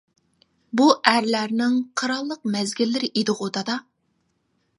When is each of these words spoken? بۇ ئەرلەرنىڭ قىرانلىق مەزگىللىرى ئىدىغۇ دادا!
بۇ 0.79 0.87
ئەرلەرنىڭ 1.11 1.75
قىرانلىق 2.03 2.49
مەزگىللىرى 2.57 3.11
ئىدىغۇ 3.21 3.51
دادا! 3.61 3.79